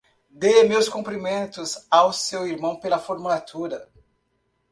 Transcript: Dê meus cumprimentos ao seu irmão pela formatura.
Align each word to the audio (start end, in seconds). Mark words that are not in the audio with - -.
Dê 0.41 0.63
meus 0.63 0.89
cumprimentos 0.89 1.85
ao 1.91 2.11
seu 2.11 2.47
irmão 2.47 2.79
pela 2.79 2.97
formatura. 2.97 3.87